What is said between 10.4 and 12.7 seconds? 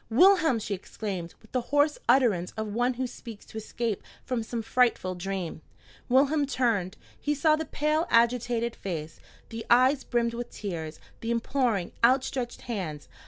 tears, the imploring, out stretched